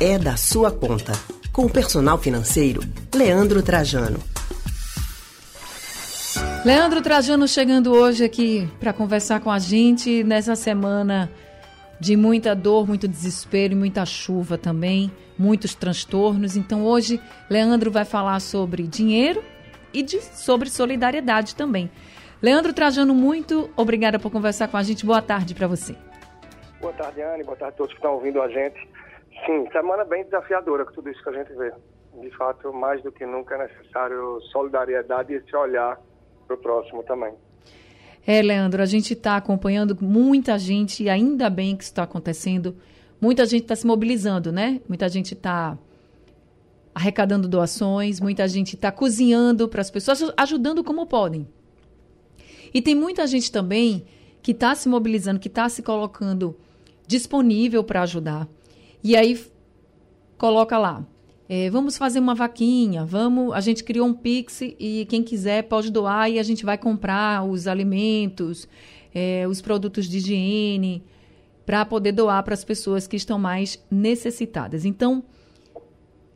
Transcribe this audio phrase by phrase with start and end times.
[0.00, 1.12] é da sua conta.
[1.52, 2.80] Com o personal financeiro,
[3.14, 4.18] Leandro Trajano.
[6.64, 11.30] Leandro Trajano chegando hoje aqui para conversar com a gente nessa semana
[12.00, 16.56] de muita dor, muito desespero e muita chuva também, muitos transtornos.
[16.56, 19.44] Então hoje Leandro vai falar sobre dinheiro
[19.92, 21.90] e de, sobre solidariedade também.
[22.40, 25.04] Leandro Trajano, muito obrigada por conversar com a gente.
[25.04, 25.94] Boa tarde para você.
[26.80, 27.44] Boa tarde, Anne.
[27.44, 28.88] Boa tarde a todos que estão ouvindo a gente.
[29.46, 31.72] Sim, semana bem desafiadora com tudo isso que a gente vê.
[32.20, 35.98] De fato, mais do que nunca é necessário solidariedade e esse olhar
[36.46, 37.32] para o próximo também.
[38.26, 42.76] É, Leandro, a gente está acompanhando muita gente, e ainda bem que isso está acontecendo.
[43.20, 44.80] Muita gente está se mobilizando, né?
[44.88, 45.78] Muita gente está
[46.94, 51.46] arrecadando doações, muita gente está cozinhando para as pessoas, ajudando como podem.
[52.74, 54.04] E tem muita gente também
[54.42, 56.56] que está se mobilizando, que está se colocando
[57.06, 58.46] disponível para ajudar.
[59.02, 59.40] E aí
[60.36, 61.06] coloca lá,
[61.52, 63.52] é, vamos fazer uma vaquinha, vamos.
[63.52, 67.44] A gente criou um Pix e quem quiser pode doar e a gente vai comprar
[67.44, 68.68] os alimentos,
[69.12, 71.02] é, os produtos de higiene,
[71.66, 74.84] para poder doar para as pessoas que estão mais necessitadas.
[74.84, 75.24] Então,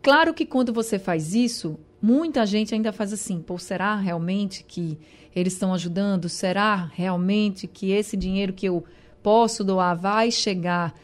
[0.00, 4.96] claro que quando você faz isso, muita gente ainda faz assim: pô, será realmente que
[5.34, 6.28] eles estão ajudando?
[6.28, 8.84] Será realmente que esse dinheiro que eu
[9.22, 10.94] posso doar vai chegar?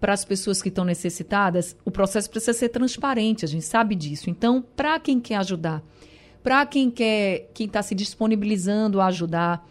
[0.00, 4.28] Para as pessoas que estão necessitadas, o processo precisa ser transparente, a gente sabe disso.
[4.28, 5.82] Então, para quem quer ajudar,
[6.42, 9.66] para quem quer, quem está se disponibilizando a ajudar,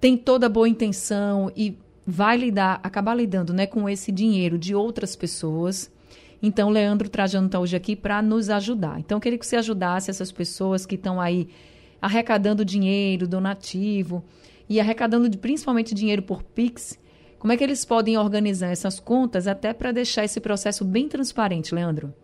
[0.00, 5.14] tem toda boa intenção e vai lidar, acabar lidando né, com esse dinheiro de outras
[5.14, 5.90] pessoas.
[6.42, 8.98] Então, Leandro Trajano está hoje aqui para nos ajudar.
[8.98, 11.48] Então, eu queria que você ajudasse essas pessoas que estão aí
[12.00, 14.24] arrecadando dinheiro, donativo,
[14.68, 16.98] e arrecadando principalmente dinheiro por Pix,
[17.42, 21.74] como é que eles podem organizar essas contas até para deixar esse processo bem transparente,
[21.74, 22.14] Leandro?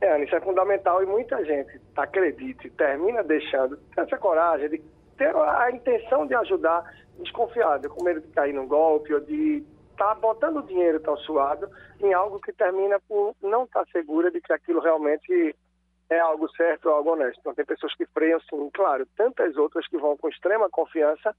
[0.00, 4.82] É, isso é fundamental e muita gente, acredite, termina deixando essa coragem de
[5.18, 10.14] ter a intenção de ajudar desconfiada, com medo de cair num golpe ou de estar
[10.14, 11.68] tá botando dinheiro tão suado
[12.00, 15.54] em algo que termina por não estar tá segura de que aquilo realmente
[16.08, 17.38] é algo certo ou algo honesto.
[17.40, 21.34] Então, tem pessoas que freiam, sim, claro, tantas outras que vão com extrema confiança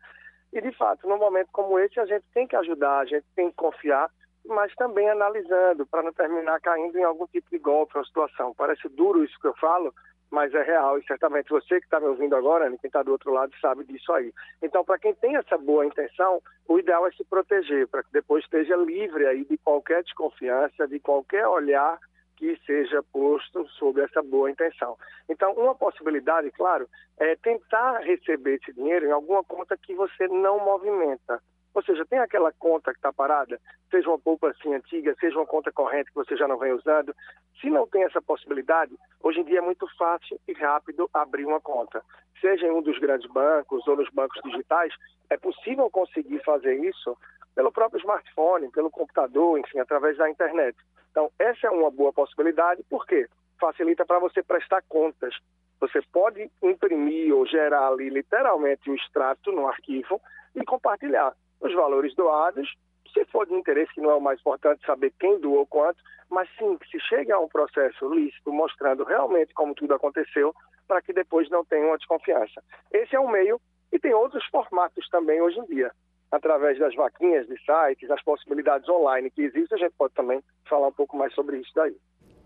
[0.52, 3.50] e, de fato, num momento como esse, a gente tem que ajudar, a gente tem
[3.50, 4.10] que confiar,
[4.46, 8.54] mas também analisando, para não terminar caindo em algum tipo de golpe ou situação.
[8.56, 9.94] Parece duro isso que eu falo,
[10.32, 10.98] mas é real.
[10.98, 14.12] E certamente você que está me ouvindo agora, quem está do outro lado, sabe disso
[14.14, 14.34] aí.
[14.62, 18.44] Então, para quem tem essa boa intenção, o ideal é se proteger, para que depois
[18.44, 22.00] esteja livre aí de qualquer desconfiança, de qualquer olhar
[22.38, 24.96] que seja posto sob essa boa intenção.
[25.28, 26.88] Então, uma possibilidade, claro,
[27.18, 31.42] é tentar receber esse dinheiro em alguma conta que você não movimenta.
[31.74, 33.60] Ou seja, tem aquela conta que está parada,
[33.92, 37.16] seja uma poupa assim antiga, seja uma conta corrente que você já não vem usando.
[37.62, 41.62] Se não tem essa possibilidade, hoje em dia é muito fácil e rápido abrir uma
[41.62, 42.02] conta.
[42.42, 44.94] Seja em um dos grandes bancos ou nos bancos digitais,
[45.30, 47.18] é possível conseguir fazer isso
[47.56, 50.78] pelo próprio smartphone, pelo computador, enfim, através da internet.
[51.12, 53.28] Então, essa é uma boa possibilidade, porque
[53.60, 55.36] facilita para você prestar contas.
[55.80, 60.22] Você pode imprimir ou gerar ali literalmente o um extrato no arquivo
[60.56, 62.70] e compartilhar os valores doados.
[63.14, 65.98] Se for de interesse, que não é o mais importante saber quem doou quanto,
[66.30, 70.54] mas sim que se chegue a um processo lícito mostrando realmente como tudo aconteceu,
[70.88, 72.62] para que depois não tenha uma desconfiança.
[72.92, 73.60] Esse é um meio
[73.92, 75.92] e tem outros formatos também hoje em dia
[76.32, 80.88] através das vaquinhas de sites, as possibilidades online que existem, a gente pode também falar
[80.88, 81.96] um pouco mais sobre isso daí.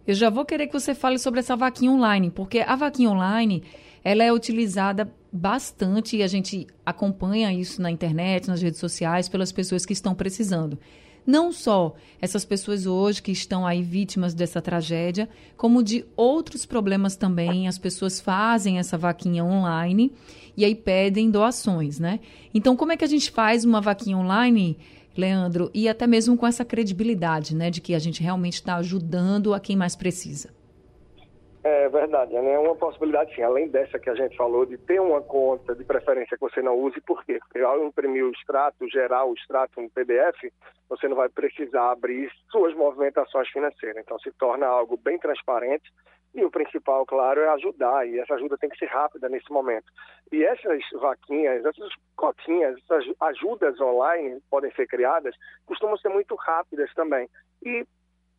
[0.05, 3.63] Eu já vou querer que você fale sobre essa vaquinha online, porque a vaquinha online
[4.03, 9.51] ela é utilizada bastante e a gente acompanha isso na internet, nas redes sociais, pelas
[9.51, 10.77] pessoas que estão precisando.
[11.25, 17.15] Não só essas pessoas hoje que estão aí vítimas dessa tragédia, como de outros problemas
[17.15, 17.67] também.
[17.67, 20.11] As pessoas fazem essa vaquinha online
[20.57, 22.19] e aí pedem doações, né?
[22.53, 24.77] Então, como é que a gente faz uma vaquinha online,
[25.15, 29.53] Leandro, e até mesmo com essa credibilidade, né, de que a gente realmente está ajudando
[29.53, 30.49] a quem mais precisa?
[31.63, 32.53] É verdade, né?
[32.53, 35.83] é uma possibilidade sim, além dessa que a gente falou, de ter uma conta de
[35.83, 37.37] preferência que você não use, por quê?
[37.39, 40.51] Porque ao imprimir o extrato, gerar o extrato no PDF,
[40.89, 44.01] você não vai precisar abrir suas movimentações financeiras.
[44.03, 45.91] Então se torna algo bem transparente
[46.33, 49.85] e o principal, claro, é ajudar, e essa ajuda tem que ser rápida nesse momento.
[50.31, 55.35] E essas vaquinhas, essas cotinhas, essas ajudas online podem ser criadas,
[55.65, 57.29] costumam ser muito rápidas também.
[57.63, 57.85] E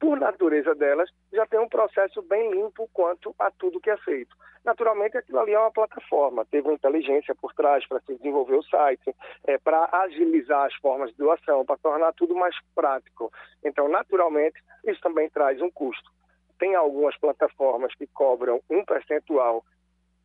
[0.02, 4.36] por natureza delas, já tem um processo bem limpo quanto a tudo que é feito.
[4.64, 8.64] Naturalmente, aquilo ali é uma plataforma, teve uma inteligência por trás para se desenvolver o
[8.64, 9.14] site,
[9.46, 13.32] é, para agilizar as formas de doação, para tornar tudo mais prático.
[13.64, 16.10] Então, naturalmente, isso também traz um custo.
[16.58, 19.64] tem algumas plataformas que cobram um percentual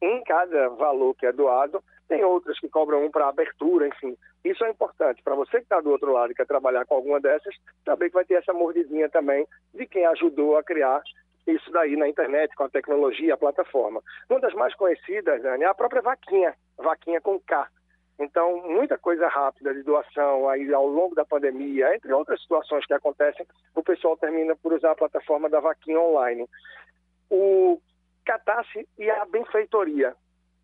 [0.02, 4.16] em cada valor que é doado, tem outras que cobram um para abertura, enfim.
[4.44, 5.22] Isso é importante.
[5.22, 8.26] Para você que está do outro lado e quer trabalhar com alguma dessas, que vai
[8.26, 11.02] ter essa mordidinha também de quem ajudou a criar
[11.46, 14.02] isso daí na internet, com a tecnologia, a plataforma.
[14.30, 17.68] Uma das mais conhecidas, Dani, é a própria Vaquinha, Vaquinha com K.
[18.20, 22.94] Então, muita coisa rápida de doação aí ao longo da pandemia, entre outras situações que
[22.94, 23.46] acontecem,
[23.76, 26.48] o pessoal termina por usar a plataforma da Vaquinha online.
[27.30, 27.80] O
[28.28, 30.14] Catarse e a Benfeitoria.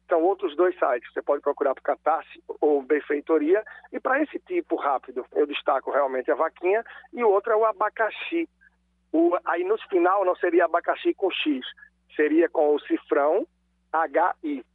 [0.10, 1.12] São outros dois sites.
[1.14, 3.64] Você pode procurar por Catarse ou Benfeitoria.
[3.94, 6.84] E para esse tipo rápido, eu destaco realmente a Vaquinha.
[7.14, 8.50] E o outro é o Abacaxi.
[9.14, 11.64] O, aí no final não seria abacaxi com X,
[12.16, 13.48] seria com o cifrão
[14.44, 14.66] HI.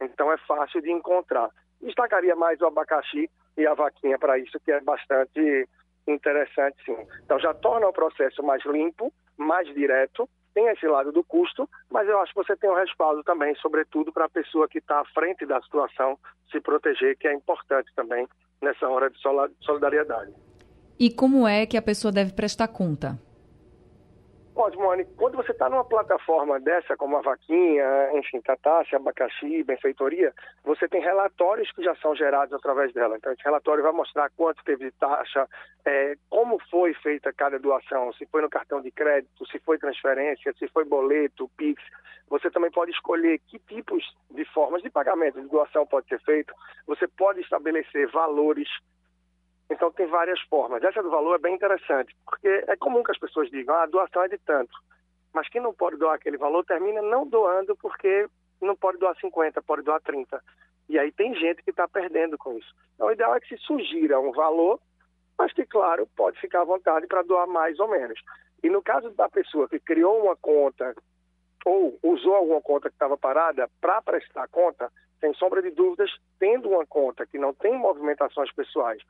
[0.00, 1.50] Então é fácil de encontrar.
[1.82, 5.68] Destacaria mais o abacaxi e a vaquinha para isso, que é bastante
[6.08, 6.96] interessante, sim.
[7.22, 12.08] Então já torna o processo mais limpo, mais direto, tem esse lado do custo, mas
[12.08, 15.04] eu acho que você tem um respaldo também, sobretudo para a pessoa que está à
[15.06, 16.18] frente da situação
[16.50, 18.26] se proteger, que é importante também
[18.62, 19.18] nessa hora de
[19.60, 20.32] solidariedade.
[20.98, 23.18] E como é que a pessoa deve prestar conta?
[24.54, 27.84] Osmone, quando você está numa plataforma dessa, como a Vaquinha,
[28.14, 33.16] enfim, Catarse, Abacaxi, Benfeitoria, você tem relatórios que já são gerados através dela.
[33.16, 35.48] Então, esse relatório vai mostrar quanto teve de taxa,
[35.84, 40.54] é, como foi feita cada doação, se foi no cartão de crédito, se foi transferência,
[40.58, 41.82] se foi boleto, PIX.
[42.28, 46.54] Você também pode escolher que tipos de formas de pagamento de doação pode ser feito.
[46.86, 48.68] Você pode estabelecer valores
[49.70, 50.82] então, tem várias formas.
[50.82, 53.86] Essa do valor é bem interessante, porque é comum que as pessoas digam, ah, a
[53.86, 54.76] doação é de tanto.
[55.32, 58.28] Mas quem não pode doar aquele valor termina não doando porque
[58.60, 60.40] não pode doar 50, pode doar 30.
[60.88, 62.74] E aí tem gente que está perdendo com isso.
[62.94, 64.78] Então, o ideal é que se sugira um valor,
[65.36, 68.20] mas que, claro, pode ficar à vontade para doar mais ou menos.
[68.62, 70.94] E no caso da pessoa que criou uma conta
[71.64, 76.68] ou usou alguma conta que estava parada para prestar conta, sem sombra de dúvidas, tendo
[76.68, 79.02] uma conta que não tem movimentações pessoais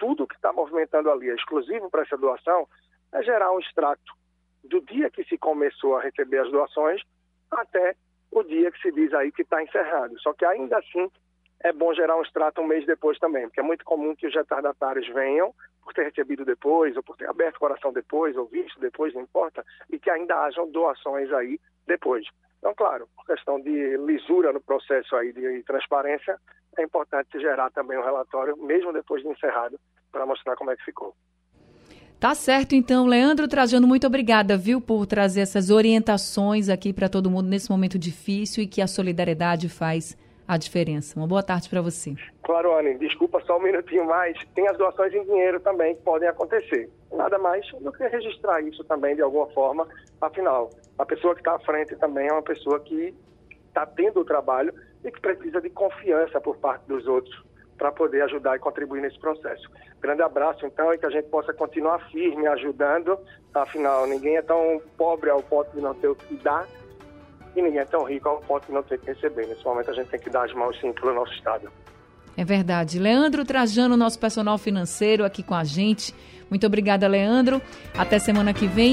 [0.00, 2.66] tudo que está movimentando ali é exclusivo para essa doação,
[3.12, 4.12] é gerar um extrato
[4.64, 7.02] do dia que se começou a receber as doações
[7.50, 7.94] até
[8.32, 10.18] o dia que se diz aí que está encerrado.
[10.20, 11.10] Só que ainda assim
[11.62, 14.34] é bom gerar um extrato um mês depois também, porque é muito comum que os
[14.34, 18.80] retardatários venham por ter recebido depois, ou por ter aberto o coração depois, ou visto
[18.80, 22.26] depois, não importa, e que ainda hajam doações aí depois.
[22.58, 26.38] Então, claro, por questão de lisura no processo aí de transparência,
[26.78, 29.78] é importante gerar também um relatório, mesmo depois de encerrado,
[30.10, 31.14] para mostrar como é que ficou.
[32.18, 37.30] Tá certo, então, Leandro Trajano, muito obrigada, viu, por trazer essas orientações aqui para todo
[37.30, 41.18] mundo nesse momento difícil e que a solidariedade faz a diferença.
[41.18, 42.14] Uma boa tarde para você.
[42.42, 44.36] Claro, Anne, desculpa só um minutinho mais.
[44.54, 46.90] Tem as doações em dinheiro também que podem acontecer.
[47.12, 49.86] Nada mais do que registrar isso também de alguma forma.
[50.20, 50.68] Afinal,
[50.98, 53.14] a pessoa que está à frente também é uma pessoa que
[53.68, 54.74] está tendo o trabalho
[55.04, 57.42] e que precisa de confiança por parte dos outros
[57.76, 59.68] para poder ajudar e contribuir nesse processo.
[60.00, 63.18] Grande abraço, então, e que a gente possa continuar firme ajudando.
[63.54, 66.68] Afinal, ninguém é tão pobre ao ponto de não ter o que dar
[67.56, 69.46] e ninguém é tão rico ao ponto de não ter que receber.
[69.46, 71.70] Nesse momento a gente tem que dar as mãos sim para o nosso Estado.
[72.36, 72.98] É verdade.
[72.98, 76.14] Leandro Trajano, nosso personal financeiro, aqui com a gente.
[76.48, 77.60] Muito obrigada, Leandro.
[77.96, 78.88] Até semana que vem.